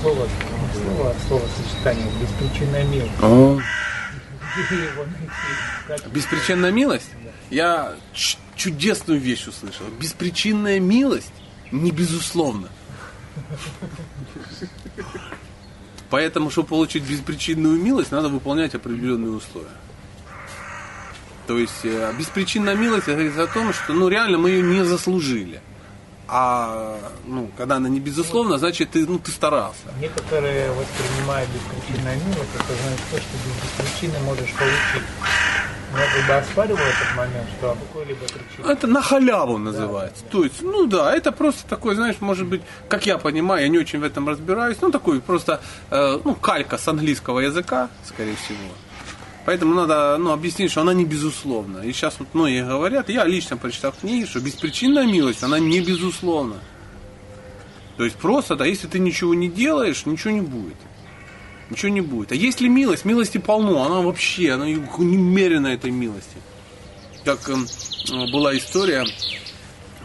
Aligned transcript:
слово, 0.00 0.28
слово, 0.72 1.10
а 1.10 1.28
словосочетание, 1.28 2.06
беспричинная 2.20 2.84
милость. 2.84 3.22
О, 3.22 3.60
Беспричинная 6.12 6.70
милость? 6.70 7.10
Я 7.50 7.94
чудесную 8.54 9.20
вещь 9.20 9.46
услышал. 9.46 9.86
Беспричинная 10.00 10.80
милость 10.80 11.32
не 11.70 11.90
безусловно. 11.90 12.68
Поэтому, 16.10 16.50
чтобы 16.50 16.68
получить 16.68 17.02
беспричинную 17.02 17.80
милость, 17.80 18.12
надо 18.12 18.28
выполнять 18.28 18.74
определенные 18.74 19.32
условия. 19.32 19.68
То 21.46 21.58
есть 21.58 21.84
э, 21.84 22.12
беспричинная 22.18 22.74
милость 22.74 23.06
говорит 23.06 23.36
о 23.38 23.46
том, 23.46 23.72
что 23.72 23.92
ну, 23.92 24.08
реально 24.08 24.38
мы 24.38 24.50
ее 24.50 24.62
не 24.62 24.84
заслужили. 24.84 25.60
А 26.28 26.98
ну, 27.24 27.48
когда 27.56 27.76
она 27.76 27.88
не 27.88 28.00
безусловна, 28.00 28.58
значит 28.58 28.90
ты, 28.90 29.06
ну, 29.06 29.18
ты 29.18 29.30
старался. 29.30 29.78
Некоторые 30.00 30.70
воспринимают 30.72 31.48
беспричинная 31.50 32.16
милость, 32.16 32.50
это 32.54 32.74
значит 32.82 33.04
то, 33.10 33.16
что 33.18 33.36
без 33.46 33.90
причины 33.92 34.18
можешь 34.24 34.52
получить. 34.54 35.08
Но 35.92 35.98
я 36.00 36.06
как 36.06 36.26
бы 36.26 36.34
оспариваю 36.34 36.84
этот 36.84 37.16
момент, 37.16 37.48
что 37.58 37.76
какой-либо 37.86 38.20
причине. 38.26 38.72
Это 38.72 38.86
на 38.88 39.00
халяву 39.02 39.58
называется. 39.58 40.24
То 40.30 40.42
есть, 40.42 40.62
ну 40.62 40.86
да, 40.86 41.14
это 41.14 41.30
просто 41.30 41.64
такой, 41.68 41.94
знаешь, 41.94 42.16
может 42.20 42.46
быть, 42.46 42.62
как 42.88 43.06
я 43.06 43.18
понимаю, 43.18 43.62
я 43.62 43.68
не 43.68 43.78
очень 43.78 44.00
в 44.00 44.04
этом 44.04 44.28
разбираюсь, 44.28 44.78
ну 44.80 44.90
такой 44.90 45.20
просто, 45.20 45.60
э, 45.90 46.18
ну, 46.24 46.34
калька 46.34 46.76
с 46.76 46.88
английского 46.88 47.38
языка, 47.38 47.88
скорее 48.04 48.34
всего. 48.34 48.58
Поэтому 49.46 49.74
надо 49.74 50.16
ну, 50.18 50.32
объяснить, 50.32 50.72
что 50.72 50.80
она 50.80 50.92
не 50.92 51.04
безусловна. 51.04 51.78
И 51.78 51.92
сейчас 51.92 52.16
вот 52.18 52.26
многие 52.34 52.66
говорят, 52.66 53.08
я 53.08 53.24
лично 53.24 53.56
прочитал 53.56 53.92
книги, 53.92 54.26
что 54.26 54.40
беспричинная 54.40 55.06
милость, 55.06 55.44
она 55.44 55.60
не 55.60 55.80
безусловна. 55.80 56.56
То 57.96 58.04
есть 58.04 58.16
просто, 58.16 58.56
да, 58.56 58.66
если 58.66 58.88
ты 58.88 58.98
ничего 58.98 59.34
не 59.34 59.48
делаешь, 59.48 60.04
ничего 60.04 60.32
не 60.32 60.40
будет. 60.40 60.76
Ничего 61.70 61.90
не 61.90 62.00
будет. 62.00 62.32
А 62.32 62.34
есть 62.34 62.60
ли 62.60 62.68
милость? 62.68 63.04
Милости 63.04 63.38
полно. 63.38 63.84
Она 63.84 64.00
вообще, 64.00 64.50
она 64.50 64.66
немерена 64.66 65.68
этой 65.68 65.92
милости. 65.92 66.36
Как 67.24 67.48
эм, 67.48 67.68
была 68.32 68.56
история, 68.56 69.06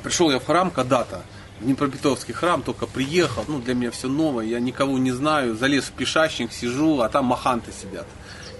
пришел 0.04 0.30
я 0.30 0.38
в 0.38 0.46
храм 0.46 0.70
когда-то, 0.70 1.24
в 1.60 1.64
Днепропетровский 1.64 2.36
храм, 2.36 2.62
только 2.62 2.86
приехал, 2.86 3.44
ну 3.48 3.60
для 3.60 3.74
меня 3.74 3.90
все 3.90 4.08
новое, 4.08 4.46
я 4.46 4.60
никого 4.60 5.00
не 5.00 5.12
знаю, 5.12 5.56
залез 5.56 5.86
в 5.86 5.92
пешащник, 5.94 6.52
сижу, 6.52 7.02
а 7.02 7.10
там 7.10 7.26
маханты 7.26 7.72
сидят 7.72 8.08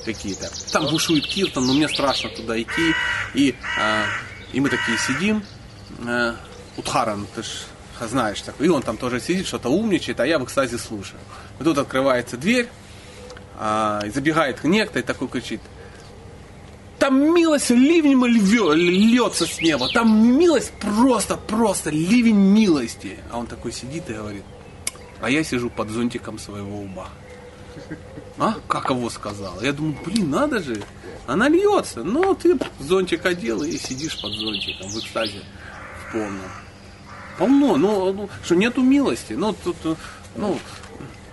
какие-то. 0.04 0.50
Там 0.72 0.88
бушует 0.88 1.26
Киртон, 1.28 1.68
но 1.68 1.74
мне 1.74 1.88
страшно 1.88 2.30
туда 2.30 2.60
идти. 2.62 2.94
И, 3.34 3.56
а, 3.80 4.06
и 4.54 4.60
мы 4.60 4.70
такие 4.70 4.98
сидим, 4.98 5.44
э, 6.06 6.34
Утхаран, 6.78 7.28
ты 7.36 7.44
ж 7.44 7.48
знаешь 8.00 8.42
такой, 8.42 8.66
и 8.66 8.70
он 8.70 8.82
там 8.82 8.98
тоже 8.98 9.20
сидит, 9.20 9.48
что-то 9.48 9.70
умничает, 9.70 10.20
а 10.20 10.26
я 10.26 10.40
в 10.40 10.44
экстазе 10.44 10.78
слушаю. 10.78 11.20
И 11.60 11.64
тут 11.64 11.78
открывается 11.78 12.38
дверь, 12.38 12.68
а, 13.60 14.02
и 14.06 14.10
забегает 14.10 14.64
некто 14.64 15.00
и 15.00 15.04
такой 15.04 15.28
кричит, 15.28 15.62
там 17.02 17.34
милость 17.34 17.72
ливнем 17.72 18.24
льется 18.28 19.48
с 19.48 19.60
неба. 19.60 19.90
Там 19.92 20.38
милость 20.38 20.72
просто, 20.80 21.36
просто 21.36 21.90
ливень 21.90 22.36
милости. 22.36 23.18
А 23.32 23.40
он 23.40 23.48
такой 23.48 23.72
сидит 23.72 24.08
и 24.12 24.14
говорит, 24.14 24.44
а 25.20 25.32
я 25.32 25.44
сижу 25.44 25.72
под 25.72 25.90
зонтиком 25.90 26.38
своего 26.38 26.78
ума. 26.78 27.10
А? 28.38 28.56
Как 28.68 28.90
его 28.90 29.10
сказал? 29.10 29.62
Я 29.62 29.74
думаю, 29.74 29.98
блин, 30.06 30.30
надо 30.30 30.62
же. 30.62 30.82
Она 31.28 31.48
льется. 31.48 32.04
Ну, 32.04 32.34
ты 32.34 32.58
зонтик 32.80 33.26
одел 33.26 33.64
и 33.64 33.78
сидишь 33.78 34.20
под 34.22 34.34
зонтиком 34.34 34.90
в 34.90 34.98
экстазе 34.98 35.42
в 36.00 36.12
полном. 36.12 36.52
Полно. 37.38 37.78
Ну, 37.78 38.14
ну, 38.14 38.30
что 38.44 38.56
нету 38.56 38.82
милости. 38.82 39.34
Ну, 39.34 39.54
тут, 39.54 39.78
э, 39.84 39.96
ну, 40.36 40.60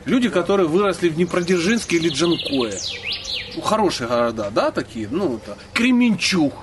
люди, 0.05 0.28
которые 0.28 0.69
выросли 0.69 1.08
в 1.08 1.14
Днепродзержинске 1.14 1.97
или 1.97 2.11
Джанкое. 2.11 2.78
Ну, 3.56 3.62
хорошие 3.62 4.08
города, 4.08 4.50
да, 4.50 4.70
такие? 4.70 5.08
Ну, 5.11 5.36
это 5.36 5.56
Кременчуг. 5.73 6.55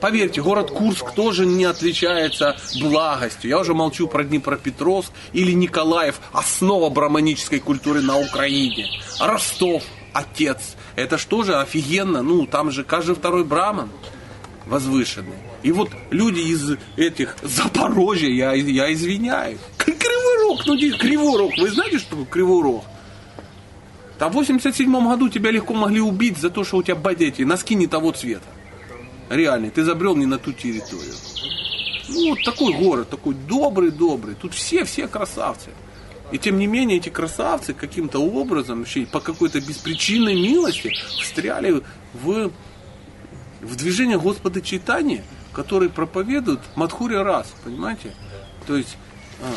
Поверьте, 0.00 0.40
город 0.40 0.70
Курск 0.70 1.12
тоже 1.12 1.44
не 1.44 1.64
отличается 1.64 2.56
благостью. 2.80 3.50
Я 3.50 3.58
уже 3.58 3.74
молчу 3.74 4.08
про 4.08 4.24
Днепропетровск 4.24 5.12
или 5.32 5.52
Николаев, 5.52 6.20
основа 6.32 6.88
браманической 6.88 7.60
культуры 7.60 8.00
на 8.00 8.18
Украине. 8.18 8.88
Ростов, 9.20 9.82
отец. 10.12 10.76
Это 10.96 11.18
что 11.18 11.42
же 11.42 11.56
офигенно? 11.56 12.22
Ну, 12.22 12.46
там 12.46 12.70
же 12.70 12.82
каждый 12.82 13.14
второй 13.14 13.44
браман 13.44 13.90
возвышенный. 14.66 15.36
И 15.62 15.72
вот 15.72 15.90
люди 16.10 16.40
из 16.40 16.76
этих 16.96 17.36
Запорожья, 17.42 18.28
я, 18.28 18.52
я 18.54 18.92
извиняюсь. 18.92 19.58
Кривой 19.76 20.48
Рог, 20.48 20.66
ну, 20.66 20.76
Кривой 20.76 21.38
Рог. 21.38 21.52
Вы 21.58 21.70
знаете, 21.70 21.98
что 21.98 22.10
такое 22.10 22.26
Кривой 22.26 22.62
Рог? 22.62 22.84
Там 24.18 24.32
в 24.32 24.34
87 24.34 25.08
году 25.08 25.28
тебя 25.28 25.50
легко 25.50 25.74
могли 25.74 26.00
убить 26.00 26.38
за 26.38 26.50
то, 26.50 26.64
что 26.64 26.78
у 26.78 26.82
тебя 26.82 26.94
бодети, 26.94 27.42
носки 27.42 27.74
не 27.74 27.86
того 27.86 28.12
цвета. 28.12 28.46
Реально, 29.30 29.70
ты 29.70 29.84
забрел 29.84 30.16
не 30.16 30.26
на 30.26 30.38
ту 30.38 30.52
территорию. 30.52 31.14
Ну, 32.08 32.30
вот 32.30 32.42
такой 32.44 32.74
город, 32.74 33.08
такой 33.08 33.34
добрый-добрый. 33.34 34.34
Тут 34.34 34.54
все, 34.54 34.84
все 34.84 35.06
красавцы. 35.06 35.70
И 36.32 36.38
тем 36.38 36.58
не 36.58 36.66
менее, 36.66 36.98
эти 36.98 37.10
красавцы 37.10 37.72
каким-то 37.72 38.18
образом, 38.18 38.80
вообще 38.80 39.06
по 39.06 39.20
какой-то 39.20 39.60
беспричинной 39.60 40.34
милости, 40.34 40.92
встряли 41.22 41.80
в, 42.12 42.50
в 43.60 43.76
движение 43.76 44.18
Господа 44.18 44.60
Читания, 44.60 45.24
который 45.52 45.90
проповедует 45.90 46.60
Мадхуря 46.74 47.22
Рас, 47.22 47.54
понимаете? 47.62 48.12
То 48.66 48.76
есть 48.76 48.96
а, 49.40 49.54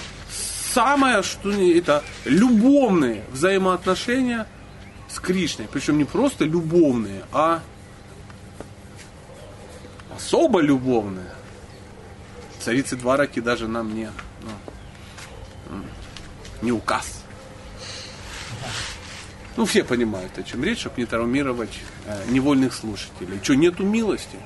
самое, 0.74 1.24
что 1.24 1.50
это 1.52 2.04
любовные 2.26 3.24
взаимоотношения 3.32 4.48
с 5.10 5.20
Кришной. 5.20 5.68
Причем 5.72 5.98
не 5.98 6.06
просто 6.06 6.46
любовные, 6.46 7.24
а 7.32 7.64
особо 10.16 10.62
любовные. 10.62 11.32
Царицы 12.60 12.96
Двараки 12.96 13.40
даже 13.40 13.68
нам 13.68 13.94
не, 13.94 14.10
ну, 15.70 15.78
не 16.62 16.72
указ. 16.72 17.24
Ну, 19.56 19.66
все 19.66 19.84
понимают, 19.84 20.38
о 20.38 20.44
чем 20.44 20.64
речь, 20.64 20.80
чтобы 20.80 20.96
не 20.98 21.06
травмировать 21.06 21.78
э, 22.08 22.24
невольных 22.30 22.74
слушателей. 22.74 23.40
Что, 23.44 23.54
нету 23.54 23.84
милости? 23.84 24.38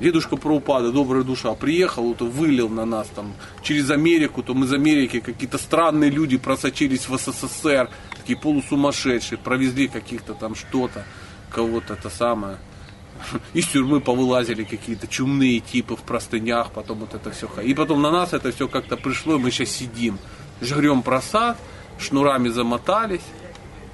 Дедушка 0.00 0.36
Праупада, 0.36 0.92
добрая 0.92 1.22
душа, 1.22 1.54
приехал, 1.54 2.08
вот, 2.08 2.20
вылил 2.20 2.68
на 2.68 2.84
нас 2.84 3.08
там 3.14 3.32
через 3.62 3.90
Америку, 3.90 4.42
то 4.42 4.52
из 4.52 4.72
Америки 4.72 5.20
какие-то 5.20 5.56
странные 5.56 6.10
люди 6.10 6.36
просочились 6.36 7.08
в 7.08 7.16
СССР, 7.16 7.88
такие 8.14 8.38
полусумасшедшие, 8.38 9.38
провезли 9.38 9.88
каких-то 9.88 10.34
там 10.34 10.54
что-то, 10.54 11.04
кого-то 11.50 11.94
это 11.94 12.10
самое. 12.10 12.58
Из 13.54 13.66
тюрьмы 13.66 14.00
повылазили 14.00 14.64
какие-то 14.64 15.06
чумные 15.06 15.60
типы 15.60 15.96
в 15.96 16.02
простынях, 16.02 16.70
потом 16.72 16.98
вот 17.00 17.14
это 17.14 17.30
все. 17.30 17.48
И 17.62 17.74
потом 17.74 18.02
на 18.02 18.10
нас 18.10 18.32
это 18.32 18.52
все 18.52 18.68
как-то 18.68 18.96
пришло, 18.96 19.36
и 19.36 19.38
мы 19.38 19.50
сейчас 19.50 19.70
сидим, 19.70 20.18
жрем 20.60 21.02
просад, 21.02 21.58
шнурами 21.98 22.48
замотались, 22.48 23.22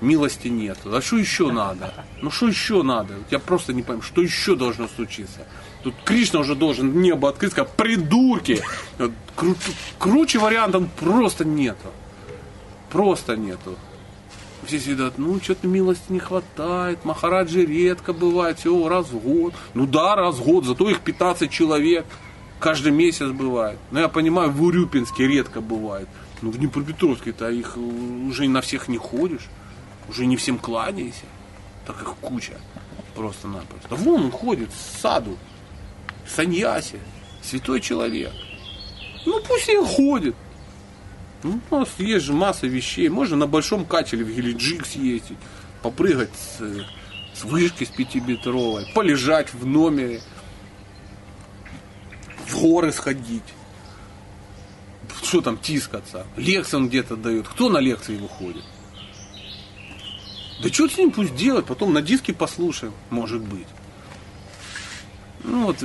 милости 0.00 0.48
нет. 0.48 0.78
А 0.84 1.00
что 1.00 1.16
еще 1.16 1.50
надо? 1.52 1.94
Ну 2.20 2.30
что 2.30 2.48
еще 2.48 2.82
надо? 2.82 3.14
Я 3.30 3.38
просто 3.38 3.72
не 3.72 3.82
понимаю, 3.82 4.02
что 4.02 4.20
еще 4.20 4.56
должно 4.56 4.88
случиться? 4.88 5.46
Тут 5.82 5.94
Кришна 6.04 6.40
уже 6.40 6.54
должен 6.54 7.00
небо 7.00 7.28
открыть, 7.28 7.54
как 7.54 7.70
придурки. 7.74 8.62
Кру- 9.36 9.56
круче 9.98 10.38
вариантов 10.38 10.84
просто 10.98 11.44
нету. 11.44 11.88
Просто 12.90 13.36
нету. 13.36 13.76
Все 14.66 14.78
сидят, 14.78 15.18
ну, 15.18 15.40
что-то 15.40 15.66
милости 15.66 16.04
не 16.10 16.20
хватает, 16.20 17.04
Махараджи 17.04 17.64
редко 17.64 18.12
бывает, 18.12 18.58
всего 18.58 18.88
раз 18.88 19.08
в 19.10 19.18
год. 19.18 19.54
Ну 19.74 19.86
да, 19.86 20.14
раз 20.14 20.36
в 20.36 20.44
год, 20.44 20.64
зато 20.64 20.88
их 20.88 21.00
15 21.00 21.50
человек 21.50 22.06
каждый 22.60 22.92
месяц 22.92 23.28
бывает. 23.28 23.78
Но 23.90 24.00
я 24.00 24.08
понимаю, 24.08 24.50
в 24.50 24.62
Урюпинске 24.62 25.26
редко 25.26 25.60
бывает. 25.60 26.08
Ну, 26.42 26.50
в 26.50 26.58
Днепропетровске-то 26.58 27.50
их 27.50 27.76
э, 27.76 27.80
уже 27.80 28.48
на 28.48 28.60
всех 28.60 28.88
не 28.88 28.98
ходишь, 28.98 29.48
уже 30.08 30.26
не 30.26 30.36
всем 30.36 30.58
кланяйся. 30.58 31.26
Так 31.86 32.00
их 32.00 32.14
куча 32.20 32.54
просто-напросто. 33.14 33.96
Вон 33.96 34.24
он 34.24 34.30
ходит, 34.30 34.70
саду, 35.00 35.36
саньяси, 36.26 37.00
святой 37.42 37.80
человек. 37.80 38.32
Ну, 39.26 39.40
пусть 39.46 39.68
и 39.68 39.76
ходит. 39.76 40.36
Ну, 41.42 41.60
у 41.70 41.76
нас 41.80 41.88
есть 41.98 42.24
же 42.24 42.32
масса 42.32 42.66
вещей. 42.66 43.08
Можно 43.08 43.36
на 43.36 43.46
большом 43.46 43.84
катере 43.84 44.24
в 44.24 44.34
Гелиджик 44.34 44.86
съездить, 44.86 45.38
попрыгать 45.82 46.30
с, 46.36 46.58
с 47.34 47.44
вышки 47.44 47.84
с 47.84 47.88
пятиметровой, 47.88 48.86
полежать 48.94 49.52
в 49.52 49.66
номере, 49.66 50.20
в 52.46 52.60
горы 52.60 52.92
сходить. 52.92 53.42
Что 55.22 55.40
там 55.40 55.58
тискаться? 55.58 56.26
Лекции 56.36 56.76
он 56.76 56.88
где-то 56.88 57.16
дает. 57.16 57.48
Кто 57.48 57.68
на 57.68 57.78
лекции 57.78 58.16
выходит? 58.16 58.64
Да 60.62 60.68
что 60.68 60.88
с 60.88 60.96
ним 60.96 61.10
пусть 61.10 61.34
делать, 61.34 61.66
потом 61.66 61.92
на 61.92 62.02
диске 62.02 62.32
послушаем, 62.32 62.92
может 63.10 63.42
быть. 63.42 63.66
Ну 65.42 65.64
вот, 65.64 65.76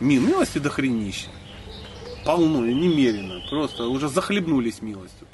ми- 0.00 0.18
милости 0.18 0.58
до 0.58 0.68
хренища 0.68 1.30
полно 2.24 2.66
и 2.66 2.74
немерено. 2.74 3.42
Просто 3.48 3.86
уже 3.86 4.08
захлебнулись 4.08 4.82
милостью. 4.82 5.26